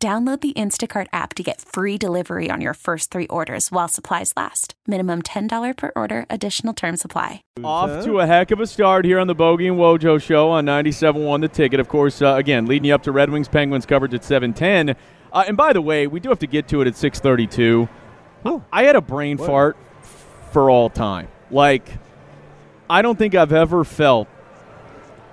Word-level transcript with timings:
Download 0.00 0.40
the 0.40 0.52
Instacart 0.52 1.08
app 1.12 1.34
to 1.34 1.42
get 1.42 1.60
free 1.60 1.98
delivery 1.98 2.48
on 2.52 2.60
your 2.60 2.74
first 2.74 3.10
three 3.10 3.26
orders 3.26 3.72
while 3.72 3.88
supplies 3.88 4.32
last. 4.36 4.74
Minimum 4.86 5.22
$10 5.22 5.76
per 5.76 5.90
order, 5.96 6.24
additional 6.30 6.72
term 6.72 6.96
supply. 6.96 7.42
Off 7.64 8.04
to 8.04 8.20
a 8.20 8.26
heck 8.26 8.52
of 8.52 8.60
a 8.60 8.66
start 8.68 9.04
here 9.04 9.18
on 9.18 9.26
the 9.26 9.34
Bogey 9.34 9.66
and 9.66 9.76
Wojo 9.76 10.22
show 10.22 10.50
on 10.50 10.66
97.1 10.66 11.40
The 11.40 11.48
Ticket. 11.48 11.80
Of 11.80 11.88
course, 11.88 12.22
uh, 12.22 12.36
again, 12.36 12.66
leading 12.66 12.84
you 12.84 12.94
up 12.94 13.02
to 13.02 13.12
Red 13.12 13.28
Wings 13.30 13.48
Penguins 13.48 13.86
coverage 13.86 14.14
at 14.14 14.22
710. 14.22 14.94
Uh, 15.32 15.44
and 15.48 15.56
by 15.56 15.72
the 15.72 15.82
way, 15.82 16.06
we 16.06 16.20
do 16.20 16.28
have 16.28 16.38
to 16.38 16.46
get 16.46 16.68
to 16.68 16.80
it 16.80 16.86
at 16.86 16.94
632. 16.94 17.88
I 18.72 18.84
had 18.84 18.94
a 18.94 19.00
brain 19.00 19.36
fart 19.36 19.76
for 20.52 20.70
all 20.70 20.90
time. 20.90 21.26
Like, 21.50 21.98
I 22.88 23.02
don't 23.02 23.18
think 23.18 23.34
I've 23.34 23.52
ever 23.52 23.82
felt 23.82 24.28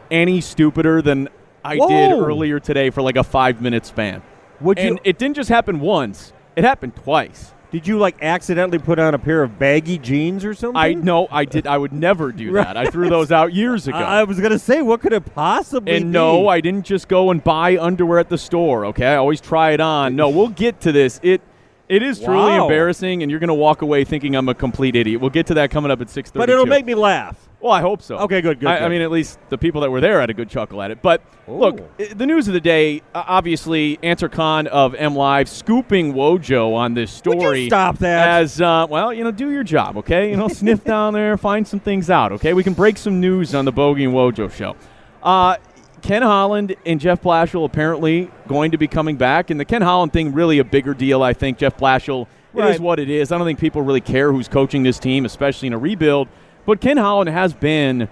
any 0.10 0.42
stupider 0.42 1.04
than 1.04 1.30
I 1.64 1.76
did 1.76 2.14
earlier 2.14 2.60
today 2.60 2.90
for 2.90 3.04
like 3.04 3.16
a 3.16 3.24
five 3.24 3.62
minute 3.62 3.86
span. 3.86 4.24
Would 4.62 4.80
you? 4.80 4.98
It 5.04 5.18
didn't 5.18 5.36
just 5.36 5.50
happen 5.50 5.80
once, 5.80 6.34
it 6.56 6.64
happened 6.64 6.96
twice. 6.96 7.52
did 7.72 7.86
you 7.88 7.98
like 7.98 8.16
accidentally 8.22 8.80
put 8.80 9.00
on 9.00 9.14
a 9.14 9.20
pair 9.20 9.44
of 9.44 9.60
baggy 9.60 9.98
jeans 9.98 10.46
or 10.46 10.54
something? 10.54 10.78
I 10.78 10.94
know 10.94 11.28
I 11.30 11.44
did. 11.46 11.68
I 11.68 11.78
would 11.78 11.92
never 11.92 12.32
do 12.32 12.54
that. 12.54 12.78
I 12.78 12.86
threw 12.86 13.10
those 13.10 13.32
out 13.34 13.54
years 13.54 13.88
ago. 13.90 13.98
I, 13.98 14.20
I 14.20 14.24
was 14.24 14.40
gonna 14.40 14.60
say, 14.60 14.82
what 14.82 15.02
could 15.02 15.12
it 15.14 15.26
possibly? 15.36 15.96
and 15.96 16.06
be? 16.06 16.10
no, 16.12 16.48
I 16.48 16.62
didn't 16.62 16.86
just 16.86 17.08
go 17.10 17.32
and 17.32 17.44
buy 17.44 17.78
underwear 17.78 18.20
at 18.20 18.30
the 18.30 18.38
store. 18.38 18.86
Okay, 18.88 19.06
I 19.08 19.16
always 19.16 19.42
try 19.42 19.72
it 19.72 19.82
on. 19.82 20.16
No, 20.16 20.30
we'll 20.30 20.48
get 20.50 20.80
to 20.82 20.92
this. 20.92 21.20
It 21.22 21.42
it 21.90 22.02
is 22.02 22.20
truly 22.20 22.38
Wow. 22.58 22.64
embarrassing, 22.64 23.22
and 23.22 23.30
you're 23.30 23.40
going 23.40 23.50
to 23.50 23.54
walk 23.54 23.84
away 23.84 24.06
thinking 24.06 24.36
I'm 24.36 24.50
a 24.50 24.56
complete 24.56 24.96
idiot. 24.96 25.22
We'll 25.22 25.30
get 25.30 25.46
to 25.48 25.54
that 25.56 25.70
coming 25.70 25.92
up 25.92 26.02
at 26.02 26.10
six 26.10 26.32
thirty. 26.32 26.40
but 26.42 26.50
it'll 26.50 26.66
make 26.66 26.84
me 26.86 26.96
laugh. 26.96 27.45
Well, 27.62 27.72
I 27.72 27.82
hope 27.82 28.02
so. 28.02 28.18
Okay, 28.18 28.42
good, 28.42 28.60
good, 28.60 28.70
I, 28.70 28.86
I 28.86 28.90
mean, 28.90 29.02
at 29.02 29.10
least 29.10 29.40
the 29.50 29.58
people 29.58 29.82
that 29.82 29.90
were 29.90 30.02
there 30.02 30.20
had 30.20 30.30
a 30.30 30.34
good 30.34 30.50
chuckle 30.50 30.82
at 30.82 30.92
it. 30.92 31.02
But 31.02 31.22
look, 31.48 31.80
Ooh. 31.80 31.88
i- 32.00 32.14
the 32.14 32.26
news 32.28 32.48
of 32.48 32.54
the 32.54 32.60
day, 32.60 33.02
uh, 33.16 33.24
obviously, 33.28 33.98
Ansar 34.04 34.30
Khan 34.30 34.68
of 34.68 34.94
MLive 34.94 35.48
scooping 35.48 36.14
Wojo 36.14 36.76
on 36.76 36.94
this 36.94 37.12
story. 37.12 37.68
stop 37.68 37.98
that? 38.00 38.28
As 38.42 38.62
uh, 38.62 38.86
well, 38.90 39.12
you 39.14 39.24
know, 39.24 39.32
do 39.32 39.52
your 39.52 39.64
job, 39.64 39.98
okay? 39.98 40.30
You 40.30 40.38
know, 40.38 40.48
sniff 40.48 40.84
down 40.86 41.14
there, 41.14 41.38
find 41.38 41.68
some 41.68 41.80
things 41.80 42.10
out, 42.10 42.32
okay? 42.34 42.54
We 42.54 42.64
can 42.64 42.74
break 42.74 42.98
some 42.98 43.20
news 43.20 43.56
on 43.56 43.66
the 43.66 43.72
Bogey 43.72 44.04
and 44.06 44.14
Wojo 44.14 44.52
show. 44.52 44.76
Uh, 45.24 45.58
Ken 46.04 46.22
Holland 46.22 46.76
and 46.86 47.00
Jeff 47.00 47.24
Blashill 47.24 47.66
apparently 47.66 48.30
going 48.48 48.70
to 48.72 48.78
be 48.78 48.88
coming 48.88 49.16
back, 49.16 49.50
and 49.50 49.60
the 49.60 49.66
Ken 49.66 49.82
Holland 49.82 50.14
thing 50.14 50.34
really 50.34 50.60
a 50.60 50.64
bigger 50.64 50.94
deal. 50.94 51.24
I 51.24 51.34
think 51.34 51.58
Jeff 51.58 51.78
Blashill. 51.78 52.28
It 52.54 52.64
is 52.66 52.80
what 52.80 53.00
it 53.00 53.10
is. 53.10 53.34
I 53.34 53.38
don't 53.38 53.46
think 53.46 53.60
people 53.60 53.82
really 53.82 54.00
care 54.00 54.32
who's 54.32 54.48
coaching 54.48 54.84
this 54.84 54.98
team, 54.98 55.26
especially 55.26 55.68
in 55.68 55.74
a 55.74 55.78
rebuild. 55.78 56.30
But 56.66 56.82
Ken 56.82 56.98
Holland 56.98 57.30
has 57.30 57.54
been 57.54 58.10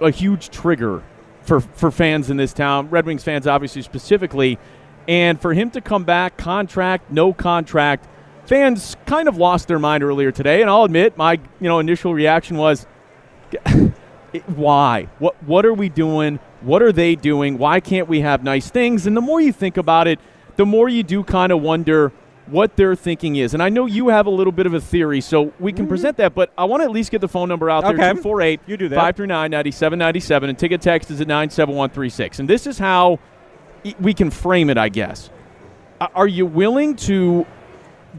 a 0.00 0.10
huge 0.10 0.50
trigger 0.50 1.02
for 1.42 1.60
for 1.60 1.90
fans 1.90 2.30
in 2.30 2.36
this 2.36 2.52
town, 2.52 2.90
Red 2.90 3.06
Wings 3.06 3.22
fans 3.22 3.46
obviously 3.46 3.82
specifically, 3.82 4.58
and 5.08 5.40
for 5.40 5.54
him 5.54 5.70
to 5.70 5.80
come 5.80 6.04
back, 6.04 6.36
contract, 6.36 7.10
no 7.10 7.32
contract, 7.32 8.06
fans 8.46 8.96
kind 9.06 9.28
of 9.28 9.36
lost 9.36 9.68
their 9.68 9.78
mind 9.78 10.02
earlier 10.02 10.32
today. 10.32 10.60
And 10.60 10.70
I'll 10.70 10.84
admit, 10.84 11.16
my 11.16 11.32
you 11.32 11.68
know 11.68 11.78
initial 11.78 12.14
reaction 12.14 12.56
was, 12.56 12.86
why? 14.46 15.08
What 15.18 15.42
what 15.44 15.64
are 15.64 15.74
we 15.74 15.88
doing? 15.88 16.38
What 16.60 16.82
are 16.82 16.92
they 16.92 17.14
doing? 17.14 17.58
Why 17.58 17.80
can't 17.80 18.08
we 18.08 18.20
have 18.20 18.42
nice 18.42 18.70
things? 18.70 19.06
And 19.06 19.16
the 19.16 19.20
more 19.20 19.40
you 19.40 19.52
think 19.52 19.76
about 19.76 20.08
it, 20.08 20.18
the 20.56 20.66
more 20.66 20.88
you 20.88 21.02
do 21.02 21.22
kind 21.22 21.52
of 21.52 21.62
wonder 21.62 22.12
what 22.46 22.76
their 22.76 22.94
thinking 22.94 23.36
is. 23.36 23.54
And 23.54 23.62
I 23.62 23.68
know 23.68 23.86
you 23.86 24.08
have 24.08 24.26
a 24.26 24.30
little 24.30 24.52
bit 24.52 24.66
of 24.66 24.74
a 24.74 24.80
theory, 24.80 25.20
so 25.20 25.52
we 25.58 25.72
can 25.72 25.86
present 25.86 26.16
that, 26.18 26.34
but 26.34 26.52
I 26.56 26.64
want 26.64 26.80
to 26.80 26.84
at 26.84 26.90
least 26.90 27.10
get 27.10 27.20
the 27.20 27.28
phone 27.28 27.48
number 27.48 27.68
out 27.68 27.82
there 27.82 27.92
Mm-hmm. 27.92 28.00
Okay. 28.00 28.22
248 28.22 28.60
You 28.66 28.76
do 28.76 28.88
that. 28.90 28.96
539 28.96 29.50
9797 29.50 30.48
and 30.50 30.58
ticket 30.58 30.80
text 30.80 31.10
is 31.10 31.20
at 31.20 31.26
97136. 31.26 32.38
And 32.40 32.48
this 32.48 32.66
is 32.66 32.78
how 32.78 33.18
we 34.00 34.14
can 34.14 34.30
frame 34.30 34.70
it, 34.70 34.78
I 34.78 34.88
guess. 34.88 35.30
Are 36.00 36.26
you 36.28 36.46
willing 36.46 36.96
to 36.96 37.46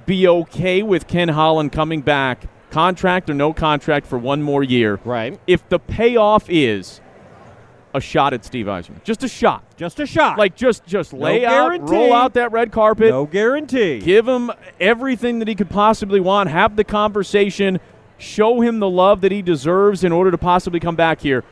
be 0.05 0.27
okay 0.27 0.83
with 0.83 1.07
Ken 1.07 1.29
Holland 1.29 1.71
coming 1.71 2.01
back, 2.01 2.47
contract 2.71 3.29
or 3.29 3.33
no 3.33 3.53
contract 3.53 4.07
for 4.07 4.17
one 4.17 4.41
more 4.41 4.63
year? 4.63 4.99
Right. 5.05 5.39
if 5.47 5.67
the 5.69 5.79
payoff 5.79 6.49
is 6.49 7.01
a 7.97 8.01
shot 8.01 8.33
at 8.33 8.45
Steve 8.45 8.67
Yzerman, 8.67 9.03
just 9.03 9.23
a 9.23 9.27
shot, 9.27 9.63
Just 9.75 9.99
a 9.99 10.05
shot. 10.05 10.37
like 10.37 10.55
just 10.55 10.85
just 10.85 11.11
lay 11.11 11.45
out, 11.45 11.51
guarantee. 11.71 11.91
roll 11.91 12.13
out 12.13 12.33
that 12.35 12.51
red 12.53 12.71
carpet, 12.71 13.09
no 13.09 13.25
guarantee. 13.25 13.99
give 13.99 14.25
him 14.27 14.49
everything 14.79 15.39
that 15.39 15.47
he 15.49 15.55
could 15.55 15.69
possibly 15.69 16.19
want, 16.21 16.49
have 16.49 16.75
the 16.77 16.83
conversation, 16.85 17.79
show 18.17 18.61
him 18.61 18.79
the 18.79 18.89
love 18.89 19.21
that 19.21 19.31
he 19.31 19.41
deserves 19.41 20.03
in 20.03 20.11
order 20.11 20.31
to 20.31 20.37
possibly 20.37 20.79
come 20.79 20.95
back 20.95 21.19
here. 21.21 21.43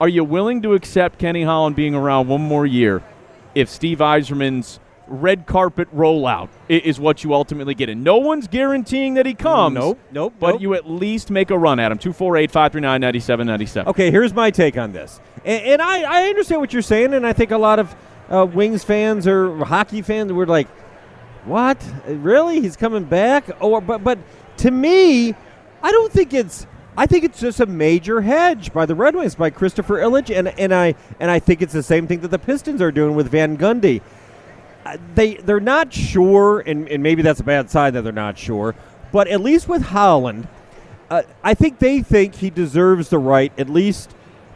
Are 0.00 0.08
you 0.08 0.22
willing 0.24 0.62
to 0.62 0.74
accept 0.74 1.18
Kenny 1.18 1.42
Holland 1.42 1.74
being 1.76 1.94
around 1.94 2.28
one 2.28 2.40
more 2.42 2.66
year 2.66 3.02
if 3.54 3.68
Steve 3.68 3.98
Yzerman's 3.98 4.80
red 5.06 5.46
carpet 5.46 5.88
rollout 5.94 6.48
is 6.68 6.98
what 6.98 7.24
you 7.24 7.34
ultimately 7.34 7.74
get? 7.74 7.88
And 7.88 8.02
no 8.04 8.16
one's 8.18 8.48
guaranteeing 8.48 9.14
that 9.14 9.26
he 9.26 9.34
comes. 9.34 9.74
Nope, 9.74 9.98
nope, 10.10 10.34
But 10.38 10.52
nope. 10.52 10.60
you 10.62 10.74
at 10.74 10.88
least 10.90 11.30
make 11.30 11.50
a 11.50 11.58
run 11.58 11.78
at 11.80 11.92
him. 11.92 11.98
248 11.98 12.50
539 12.50 13.00
9797. 13.00 13.90
Okay, 13.90 14.10
here's 14.10 14.32
my 14.34 14.50
take 14.50 14.76
on 14.78 14.92
this, 14.92 15.20
and, 15.44 15.62
and 15.64 15.82
I, 15.82 16.02
I 16.02 16.28
understand 16.28 16.60
what 16.60 16.72
you're 16.72 16.82
saying, 16.82 17.14
and 17.14 17.26
I 17.26 17.32
think 17.32 17.50
a 17.50 17.58
lot 17.58 17.78
of 17.78 17.94
uh, 18.30 18.46
Wings 18.46 18.82
fans 18.84 19.26
or 19.26 19.64
hockey 19.64 20.00
fans 20.02 20.32
were 20.32 20.46
like, 20.46 20.68
"What? 21.44 21.82
Really? 22.06 22.60
He's 22.60 22.76
coming 22.76 23.04
back?" 23.04 23.44
Or 23.60 23.80
but 23.80 24.02
but 24.02 24.18
to 24.58 24.70
me, 24.70 25.34
I 25.82 25.92
don't 25.92 26.12
think 26.12 26.32
it's. 26.34 26.66
I 26.96 27.06
think 27.06 27.24
it's 27.24 27.40
just 27.40 27.58
a 27.58 27.66
major 27.66 28.20
hedge 28.20 28.72
by 28.72 28.86
the 28.86 28.94
Red 28.94 29.16
Wings 29.16 29.34
by 29.34 29.50
Christopher 29.50 29.98
Ilitch, 29.98 30.34
and 30.34 30.48
and 30.58 30.72
I 30.72 30.94
and 31.18 31.28
I 31.30 31.40
think 31.40 31.60
it's 31.60 31.72
the 31.72 31.82
same 31.82 32.06
thing 32.06 32.20
that 32.20 32.28
the 32.30 32.38
Pistons 32.38 32.80
are 32.80 32.92
doing 32.92 33.16
with 33.16 33.28
Van 33.30 33.58
Gundy. 33.58 34.00
They 35.14 35.34
they're 35.34 35.60
not 35.60 35.92
sure, 35.92 36.60
and, 36.60 36.88
and 36.88 37.02
maybe 37.02 37.22
that's 37.22 37.40
a 37.40 37.44
bad 37.44 37.70
sign 37.70 37.94
that 37.94 38.02
they're 38.02 38.12
not 38.12 38.36
sure. 38.36 38.74
But 39.12 39.28
at 39.28 39.40
least 39.40 39.68
with 39.68 39.82
Holland, 39.82 40.48
uh, 41.10 41.22
I 41.42 41.54
think 41.54 41.78
they 41.78 42.02
think 42.02 42.34
he 42.34 42.50
deserves 42.50 43.08
the 43.08 43.18
right 43.18 43.52
at 43.58 43.68
least 43.68 44.14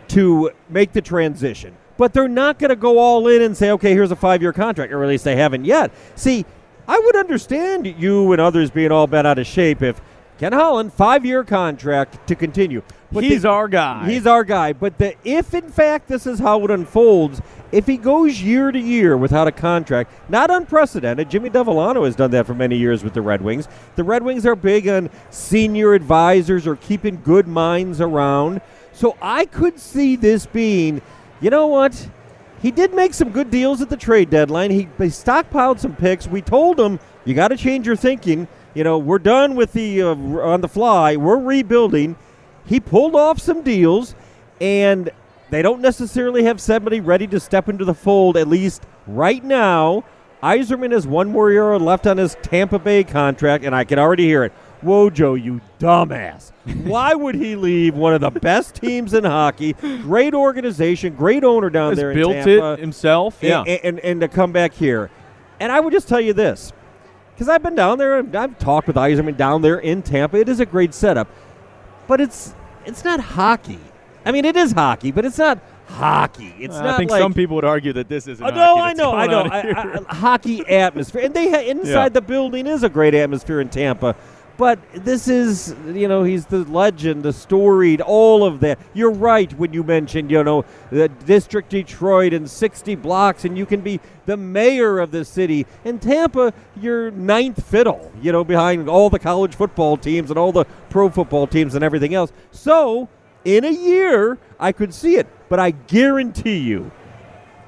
to 0.09 0.51
make 0.69 0.93
the 0.93 1.01
transition. 1.01 1.77
But 1.97 2.13
they're 2.13 2.29
not 2.29 2.59
going 2.59 2.71
to 2.71 2.77
go 2.77 2.99
all 2.99 3.27
in 3.29 3.43
and 3.43 3.57
say, 3.57 3.71
okay, 3.73 3.93
here's 3.93 4.11
a 4.11 4.17
five 4.17 4.43
year 4.43 4.53
contract, 4.53 4.93
or 4.93 5.03
at 5.03 5.09
least 5.09 5.25
they 5.25 5.37
haven't 5.37 5.65
yet. 5.65 5.91
See, 6.15 6.45
I 6.87 6.99
would 6.99 7.17
understand 7.17 7.87
you 7.87 8.33
and 8.33 8.41
others 8.41 8.71
being 8.71 8.93
all 8.93 9.07
bent 9.07 9.27
out 9.27 9.39
of 9.39 9.47
shape 9.47 9.83
if 9.83 10.01
Ken 10.39 10.53
Holland, 10.53 10.93
five 10.93 11.27
year 11.27 11.43
contract 11.43 12.27
to 12.29 12.37
continue. 12.37 12.83
But 13.11 13.25
He's 13.25 13.43
the- 13.43 13.49
our 13.49 13.67
guy. 13.67 14.09
He's 14.09 14.27
our 14.27 14.45
guy. 14.45 14.73
But 14.73 14.99
the, 14.99 15.15
if 15.25 15.53
in 15.53 15.69
fact 15.69 16.07
this 16.09 16.27
is 16.27 16.39
how 16.39 16.65
it 16.65 16.71
unfolds, 16.71 17.43
if 17.73 17.87
he 17.87 17.97
goes 17.97 18.41
year 18.41 18.71
to 18.71 18.79
year 18.79 19.17
without 19.17 19.49
a 19.49 19.53
contract, 19.53 20.13
not 20.31 20.51
unprecedented. 20.51 21.29
Jimmy 21.29 21.51
Devellano 21.51 22.05
has 22.05 22.15
done 22.15 22.31
that 22.31 22.47
for 22.47 22.55
many 22.55 22.77
years 22.77 23.03
with 23.03 23.15
the 23.15 23.21
Red 23.21 23.43
Wings. 23.43 23.67
The 23.97 24.05
Red 24.05 24.23
Wings 24.23 24.47
are 24.47 24.55
big 24.55 24.87
on 24.89 25.11
senior 25.31 25.95
advisors 25.95 26.67
or 26.67 26.77
keeping 26.77 27.21
good 27.23 27.49
minds 27.49 28.01
around. 28.01 28.61
So 28.93 29.17
I 29.21 29.45
could 29.45 29.79
see 29.81 30.17
this 30.17 30.47
being, 30.47 31.03
you 31.41 31.51
know 31.51 31.67
what? 31.67 32.09
He 32.63 32.71
did 32.71 32.95
make 32.95 33.15
some 33.15 33.31
good 33.31 33.51
deals 33.51 33.81
at 33.81 33.91
the 33.91 33.97
trade 33.97 34.31
deadline. 34.31 34.71
He, 34.71 34.83
he 34.99 35.05
stockpiled 35.05 35.79
some 35.79 35.95
picks. 35.95 36.27
We 36.27 36.43
told 36.43 36.79
him 36.79 36.99
you 37.25 37.35
got 37.35 37.49
to 37.49 37.57
change 37.57 37.87
your 37.87 37.97
thinking. 37.97 38.49
You 38.75 38.85
know, 38.85 38.99
we're 38.99 39.19
done 39.19 39.55
with 39.55 39.73
the 39.73 40.03
uh, 40.03 40.15
on 40.15 40.61
the 40.61 40.69
fly. 40.69 41.17
We're 41.17 41.39
rebuilding. 41.39 42.17
He 42.67 42.81
pulled 42.81 43.15
off 43.17 43.41
some 43.41 43.63
deals, 43.63 44.15
and 44.61 45.11
they 45.51 45.63
don't 45.63 45.81
necessarily 45.81 46.45
have 46.45 46.61
somebody 46.61 47.01
ready 47.01 47.27
to 47.29 47.41
step 47.41 47.69
into 47.69 47.85
the 47.85 47.95
fold. 47.95 48.37
At 48.37 48.47
least 48.49 48.83
right 49.07 49.43
now, 49.43 50.05
Yzerman 50.43 50.93
has 50.93 51.07
one 51.07 51.31
more 51.31 51.51
year 51.51 51.79
left 51.79 52.07
on 52.07 52.19
his 52.19 52.37
Tampa 52.43 52.79
Bay 52.79 53.05
contract, 53.05 53.65
and 53.65 53.75
I 53.75 53.85
can 53.85 53.99
already 53.99 54.25
hear 54.25 54.45
it. 54.45 54.53
Wojo, 54.83 55.43
you 55.43 55.61
dumbass. 55.81 56.53
Why 56.85 57.15
would 57.15 57.35
he 57.35 57.57
leave 57.57 57.95
one 57.97 58.15
of 58.15 58.21
the 58.21 58.31
best 58.31 58.77
teams 58.77 59.13
in 59.15 59.25
hockey? 59.25 59.73
Great 59.73 60.35
organization, 60.35 61.15
great 61.15 61.43
owner 61.43 61.71
down 61.71 61.91
Has 61.91 61.99
there 61.99 62.11
in 62.13 62.17
built 62.17 62.47
it 62.47 62.79
himself. 62.79 63.39
Yeah. 63.41 63.65
and, 63.67 63.81
and, 63.85 64.01
and 64.01 64.21
to 64.21 64.29
come 64.29 64.53
back 64.53 64.75
here. 64.75 65.11
And 65.59 65.73
I 65.73 65.81
would 65.81 65.93
just 65.93 66.07
tell 66.07 66.21
you 66.21 66.33
this, 66.33 66.73
because 67.39 67.49
I've 67.49 67.63
been 67.63 67.77
down 67.77 67.99
there, 67.99 68.19
and 68.19 68.35
I've 68.35 68.59
talked 68.59 68.89
with 68.89 68.97
Yzerman 68.97 69.37
down 69.37 69.63
there 69.63 69.79
in 69.79 70.03
Tampa. 70.03 70.39
It 70.39 70.49
is 70.49 70.59
a 70.59 70.67
great 70.67 70.93
setup, 70.93 71.29
but 72.09 72.21
it's 72.21 72.53
it's 72.85 73.05
not 73.05 73.21
hockey. 73.21 73.79
I 74.27 74.33
mean, 74.33 74.45
it 74.45 74.57
is 74.57 74.73
hockey, 74.73 75.13
but 75.13 75.25
it's 75.25 75.39
not 75.39 75.61
hockey. 75.87 76.53
It's 76.59 76.75
Uh, 76.75 76.83
not 76.83 76.95
I 76.95 76.97
think 76.97 77.13
like 77.13 77.23
some 77.23 77.33
people 77.33 77.55
would 77.55 77.65
argue 77.65 77.93
that 77.93 78.09
this 78.09 78.27
isn't. 78.27 78.45
Oh, 78.45 78.51
no, 78.51 78.77
hockey 78.79 78.81
I 78.81 78.93
know, 78.95 79.13
I 79.15 79.27
know. 79.29 79.43
I, 79.43 80.01
I- 80.11 80.15
hockey 80.17 80.67
atmosphere, 80.69 81.23
and 81.27 81.33
they 81.33 81.49
ha- 81.49 81.61
inside 81.71 81.93
Yeah. 81.93 82.09
the 82.09 82.21
building 82.23 82.67
is 82.67 82.83
a 82.83 82.89
great 82.89 83.15
atmosphere 83.15 83.61
in 83.61 83.69
Tampa. 83.69 84.17
But 84.59 84.81
this 84.93 85.29
is, 85.29 85.77
you 85.87 86.09
know, 86.09 86.25
he's 86.25 86.47
the 86.47 86.65
legend, 86.65 87.23
the 87.23 87.33
storied, 87.33 88.01
all 88.01 88.45
of 88.45 88.59
that. 88.61 88.81
You're 88.93 89.13
right 89.13 89.51
when 89.53 89.73
you 89.73 89.85
mentioned, 89.85 90.33
you 90.33 90.43
know, 90.43 90.65
the 90.91 91.09
district 91.09 91.71
Detroit 91.71 92.33
and 92.33 92.51
60 92.51 92.97
blocks, 92.97 93.45
and 93.45 93.57
you 93.57 93.65
can 93.65 93.83
be 93.83 94.01
the 94.27 94.37
mayor 94.37 94.99
of 94.99 95.13
the 95.13 95.25
city. 95.25 95.65
In 95.85 96.01
Tampa, 96.01 96.53
you're 96.81 97.13
ninth 97.13 97.65
fiddle, 97.65 98.11
you 98.21 98.33
know, 98.33 98.43
behind 98.43 98.89
all 98.89 99.09
the 99.09 99.21
college 99.21 99.55
football 99.55 99.97
teams 99.97 100.29
and 100.29 100.37
all 100.37 100.51
the 100.51 100.65
pro 100.91 101.09
football 101.09 101.47
teams 101.47 101.77
and 101.77 101.85
everything 101.85 102.13
else. 102.13 102.33
So, 102.51 103.09
in 103.45 103.65
a 103.65 103.71
year, 103.71 104.39
I 104.59 104.73
could 104.73 104.93
see 104.93 105.19
it. 105.19 105.29
But 105.49 105.61
I 105.61 105.71
guarantee 105.71 106.59
you, 106.59 106.91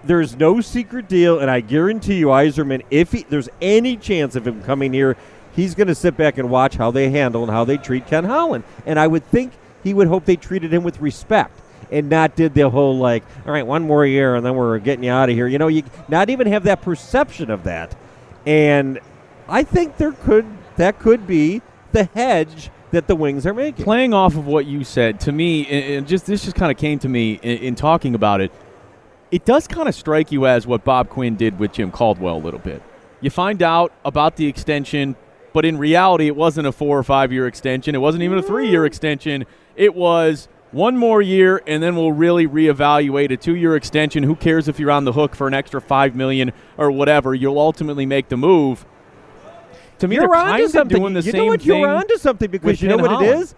there's 0.02 0.36
no 0.36 0.60
secret 0.60 1.08
deal, 1.08 1.38
and 1.38 1.50
I 1.50 1.60
guarantee 1.60 2.16
you, 2.16 2.28
Yzerman, 2.28 2.82
if 2.90 3.12
he, 3.12 3.22
there's 3.28 3.48
any 3.60 3.96
chance 3.96 4.34
of 4.34 4.46
him 4.46 4.62
coming 4.62 4.92
here, 4.92 5.16
he's 5.54 5.74
going 5.74 5.88
to 5.88 5.94
sit 5.94 6.16
back 6.16 6.38
and 6.38 6.50
watch 6.50 6.76
how 6.76 6.90
they 6.90 7.10
handle 7.10 7.42
and 7.42 7.50
how 7.50 7.64
they 7.64 7.76
treat 7.76 8.06
Ken 8.06 8.24
Holland. 8.24 8.64
And 8.86 8.98
I 8.98 9.06
would 9.06 9.24
think 9.26 9.52
he 9.82 9.94
would 9.94 10.08
hope 10.08 10.24
they 10.24 10.36
treated 10.36 10.72
him 10.72 10.82
with 10.82 11.00
respect 11.00 11.58
and 11.90 12.08
not 12.08 12.36
did 12.36 12.54
the 12.54 12.68
whole 12.68 12.98
like, 12.98 13.24
all 13.46 13.52
right, 13.52 13.66
one 13.66 13.86
more 13.86 14.06
year 14.06 14.36
and 14.36 14.44
then 14.44 14.54
we're 14.54 14.78
getting 14.78 15.04
you 15.04 15.10
out 15.10 15.28
of 15.28 15.34
here. 15.34 15.46
You 15.46 15.58
know, 15.58 15.68
you 15.68 15.82
not 16.08 16.30
even 16.30 16.46
have 16.46 16.64
that 16.64 16.82
perception 16.82 17.50
of 17.50 17.64
that. 17.64 17.96
And 18.46 18.98
I 19.48 19.62
think 19.62 19.96
there 19.96 20.12
could 20.12 20.46
that 20.76 20.98
could 20.98 21.26
be 21.26 21.62
the 21.92 22.04
hedge 22.04 22.70
that 22.90 23.06
the 23.06 23.14
Wings 23.14 23.46
are 23.46 23.54
making. 23.54 23.84
Playing 23.84 24.14
off 24.14 24.36
of 24.36 24.46
what 24.46 24.66
you 24.66 24.84
said 24.84 25.20
to 25.20 25.32
me, 25.32 25.66
and 25.66 26.06
just 26.06 26.26
this 26.26 26.44
just 26.44 26.56
kind 26.56 26.70
of 26.70 26.78
came 26.78 26.98
to 27.00 27.08
me 27.08 27.34
in, 27.42 27.58
in 27.58 27.74
talking 27.74 28.14
about 28.14 28.40
it. 28.40 28.52
It 29.30 29.44
does 29.44 29.68
kind 29.68 29.88
of 29.88 29.94
strike 29.94 30.32
you 30.32 30.46
as 30.46 30.66
what 30.66 30.84
Bob 30.84 31.08
Quinn 31.08 31.36
did 31.36 31.58
with 31.58 31.72
Jim 31.72 31.92
Caldwell 31.92 32.36
a 32.36 32.38
little 32.38 32.58
bit. 32.58 32.82
You 33.20 33.30
find 33.30 33.62
out 33.62 33.92
about 34.04 34.36
the 34.36 34.46
extension, 34.46 35.14
but 35.52 35.64
in 35.64 35.78
reality, 35.78 36.26
it 36.26 36.36
wasn't 36.36 36.66
a 36.66 36.72
four 36.72 36.98
or 36.98 37.02
five 37.02 37.32
year 37.32 37.46
extension. 37.46 37.94
It 37.94 37.98
wasn't 37.98 38.22
even 38.22 38.38
a 38.38 38.42
three 38.42 38.68
year 38.68 38.82
mm. 38.82 38.86
extension. 38.86 39.46
It 39.76 39.94
was 39.94 40.48
one 40.72 40.96
more 40.96 41.20
year, 41.20 41.62
and 41.66 41.82
then 41.82 41.96
we'll 41.96 42.12
really 42.12 42.46
reevaluate 42.46 43.30
a 43.32 43.36
two 43.36 43.56
year 43.56 43.76
extension. 43.76 44.22
Who 44.22 44.36
cares 44.36 44.68
if 44.68 44.78
you're 44.78 44.90
on 44.90 45.04
the 45.04 45.12
hook 45.12 45.34
for 45.34 45.48
an 45.48 45.54
extra 45.54 45.80
five 45.80 46.14
million 46.14 46.52
or 46.78 46.90
whatever? 46.90 47.34
You'll 47.34 47.58
ultimately 47.58 48.06
make 48.06 48.28
the 48.28 48.36
move. 48.36 48.84
To 49.98 50.08
me, 50.08 50.16
you're 50.16 50.28
they're 50.28 50.34
onto 50.34 50.68
something. 50.68 51.02
you 51.02 51.32
know 51.32 51.46
what? 51.46 51.64
You're 51.64 51.88
onto 51.88 52.16
something 52.16 52.50
because 52.50 52.80
you 52.80 52.88
know 52.88 52.96
what 52.96 53.10
Holland. 53.10 53.28
it 53.28 53.38
is. 53.38 53.54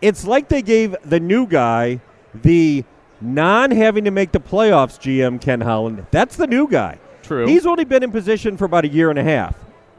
It's 0.00 0.26
like 0.26 0.48
they 0.48 0.62
gave 0.62 0.96
the 1.04 1.20
new 1.20 1.46
guy 1.46 2.00
the 2.34 2.84
non 3.20 3.70
having 3.70 4.04
to 4.04 4.10
make 4.10 4.32
the 4.32 4.40
playoffs 4.40 4.98
GM 4.98 5.40
Ken 5.40 5.60
Holland. 5.60 6.06
That's 6.10 6.36
the 6.36 6.46
new 6.46 6.68
guy. 6.68 6.98
True. 7.22 7.46
He's 7.46 7.66
only 7.66 7.84
been 7.84 8.02
in 8.02 8.10
position 8.10 8.56
for 8.56 8.64
about 8.64 8.84
a 8.84 8.88
year 8.88 9.10
and 9.10 9.18
a 9.18 9.24
half. 9.24 9.56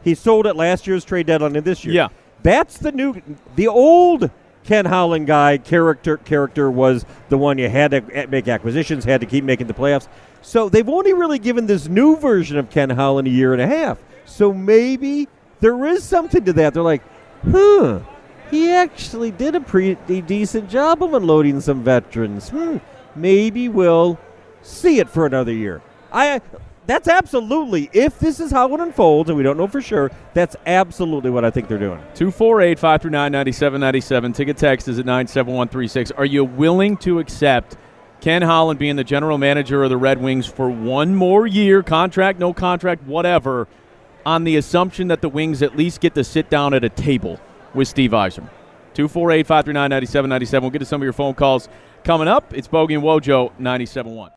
He 0.08 0.16
sold 0.16 0.48
at 0.48 0.56
last 0.56 0.88
year's 0.88 1.04
trade 1.04 1.26
deadline 1.26 1.58
and 1.58 1.66
this 1.66 1.84
year. 1.84 1.94
Yeah. 1.94 2.08
That's 2.42 2.78
the 2.78 2.94
new 2.94 3.22
the 3.58 3.68
old 3.68 4.32
Ken 4.64 4.86
Holland 4.86 5.28
guy 5.28 5.58
character 5.58 6.16
character 6.16 6.72
was 6.72 7.06
the 7.28 7.38
one 7.38 7.58
you 7.58 7.68
had 7.68 7.92
to 7.92 8.28
make 8.28 8.48
acquisitions, 8.48 9.04
had 9.04 9.20
to 9.20 9.28
keep 9.28 9.44
making 9.44 9.68
the 9.68 9.74
playoffs. 9.74 10.08
So 10.42 10.70
they've 10.70 10.88
only 10.88 11.12
really 11.12 11.40
given 11.40 11.68
this 11.68 11.90
new 11.90 12.16
version 12.16 12.58
of 12.58 12.70
Ken 12.70 12.90
Holland 12.90 13.28
a 13.28 13.32
year 13.32 13.52
and 13.52 13.62
a 13.62 13.68
half. 13.68 13.98
So 14.24 14.54
maybe 14.54 15.28
there 15.60 15.86
is 15.86 16.06
something 16.06 16.46
to 16.46 16.54
that. 16.54 16.74
They're 16.74 16.84
like, 16.84 17.04
huh, 17.52 18.00
he 18.50 18.72
actually 18.72 19.32
did 19.32 19.56
a 19.56 19.60
pretty 19.60 20.22
decent 20.22 20.70
job 20.70 21.04
of 21.04 21.16
unloading 21.16 21.60
some 21.60 21.84
veterans. 21.84 22.48
Hmm, 22.48 22.78
maybe 23.14 23.68
we'll 23.68 24.18
see 24.62 25.00
it 25.00 25.10
for 25.10 25.26
another 25.26 25.52
year. 25.52 25.82
I. 26.14 26.40
That's 26.88 27.10
absolutely, 27.10 27.90
if 27.92 28.18
this 28.18 28.40
is 28.40 28.50
how 28.50 28.74
it 28.74 28.80
unfolds, 28.80 29.30
and 29.30 29.36
we 29.36 29.44
don't 29.44 29.58
know 29.58 29.68
for 29.68 29.82
sure, 29.82 30.10
that's 30.34 30.56
absolutely 30.66 31.30
what 31.30 31.44
I 31.44 31.52
think 31.52 31.68
they're 31.68 31.78
doing. 31.78 32.00
248 32.16 32.80
539 32.80 33.32
9797. 33.34 34.34
Ticket 34.34 34.58
text 34.58 34.88
is 34.88 34.98
at 34.98 35.06
97136. 35.06 36.12
Are 36.12 36.26
you 36.26 36.46
willing 36.46 36.96
to 36.98 37.20
accept 37.20 37.76
Ken 38.22 38.42
Holland 38.42 38.80
being 38.80 38.96
the 38.96 39.04
general 39.04 39.38
manager 39.38 39.84
of 39.84 39.90
the 39.90 39.98
Red 39.98 40.22
Wings 40.22 40.48
for 40.48 40.70
one 40.70 41.14
more 41.14 41.46
year, 41.46 41.84
contract, 41.84 42.40
no 42.40 42.54
contract, 42.54 43.04
whatever, 43.04 43.68
on 44.26 44.46
the 44.46 44.56
assumption 44.56 45.10
that 45.10 45.22
the 45.22 45.30
Wings 45.30 45.62
at 45.62 45.76
least 45.76 46.00
get 46.00 46.16
to 46.16 46.24
sit 46.24 46.50
down 46.50 46.74
at 46.74 46.86
a 46.86 46.90
table 46.90 47.38
with 47.74 47.90
Steve 47.90 48.12
Yzerman? 48.12 48.50
248 48.94 49.46
539 49.46 49.90
9797. 49.90 50.64
We'll 50.64 50.72
get 50.72 50.80
to 50.80 50.86
some 50.86 51.02
of 51.02 51.04
your 51.04 51.12
phone 51.12 51.34
calls 51.34 51.68
coming 52.06 52.30
up. 52.30 52.54
It's 52.54 52.70
Bogey 52.70 52.94
and 52.94 53.04
Wojo 53.04 53.52
971. 53.60 54.37